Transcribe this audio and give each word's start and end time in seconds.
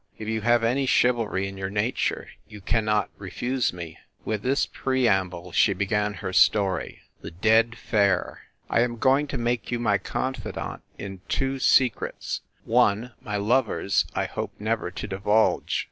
If 0.17 0.27
you 0.27 0.41
have 0.41 0.63
any 0.63 0.87
chivalry 0.87 1.47
in 1.47 1.59
your 1.59 1.69
nature 1.69 2.29
you 2.47 2.59
can 2.59 2.83
not 2.85 3.11
refuse 3.19 3.71
me." 3.71 3.99
With 4.25 4.41
this 4.41 4.65
preamble 4.65 5.51
she 5.51 5.73
began 5.73 6.15
her 6.25 6.33
story. 6.33 7.03
THE 7.21 7.29
DEAD 7.29 7.77
FARE 7.77 8.41
I 8.67 8.79
am 8.81 8.97
going 8.97 9.27
to 9.27 9.37
make 9.37 9.69
you 9.69 9.77
my 9.77 9.99
confidant 9.99 10.81
in 10.97 11.21
two 11.29 11.59
se 11.59 11.89
crets 11.91 12.39
one, 12.65 13.11
my 13.21 13.37
lover 13.37 13.81
s 13.81 14.05
I 14.15 14.25
hoped 14.25 14.59
never 14.59 14.89
to 14.89 15.05
divulge. 15.07 15.79